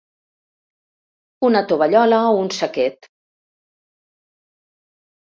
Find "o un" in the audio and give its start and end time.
2.29-2.49